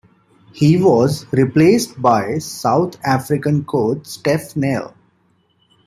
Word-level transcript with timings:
He 0.51 0.81
was 0.81 1.31
replaced 1.31 2.01
by 2.01 2.39
South 2.39 2.97
African 3.05 3.63
coach 3.65 4.07
Steph 4.07 4.55
Nel. 4.55 4.95